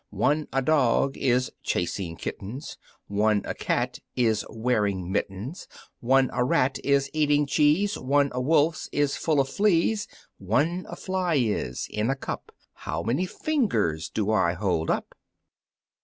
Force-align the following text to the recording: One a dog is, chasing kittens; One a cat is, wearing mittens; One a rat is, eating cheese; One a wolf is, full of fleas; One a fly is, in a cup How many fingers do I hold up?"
One 0.17 0.47
a 0.51 0.63
dog 0.63 1.15
is, 1.15 1.51
chasing 1.61 2.15
kittens; 2.15 2.75
One 3.05 3.43
a 3.45 3.53
cat 3.53 3.99
is, 4.15 4.43
wearing 4.49 5.11
mittens; 5.11 5.67
One 5.99 6.31
a 6.33 6.43
rat 6.43 6.79
is, 6.83 7.07
eating 7.13 7.45
cheese; 7.45 7.99
One 7.99 8.31
a 8.33 8.41
wolf 8.41 8.87
is, 8.91 9.15
full 9.15 9.39
of 9.39 9.47
fleas; 9.47 10.07
One 10.39 10.87
a 10.89 10.95
fly 10.95 11.35
is, 11.35 11.85
in 11.91 12.09
a 12.09 12.15
cup 12.15 12.51
How 12.73 13.03
many 13.03 13.27
fingers 13.27 14.09
do 14.09 14.31
I 14.31 14.53
hold 14.53 14.89
up?" 14.89 15.13